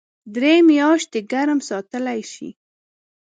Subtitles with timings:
[0.35, 2.49] درې میاشتې ګرم ساتلی شي.